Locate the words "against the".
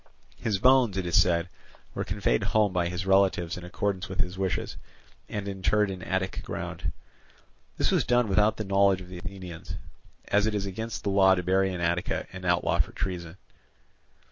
10.65-11.11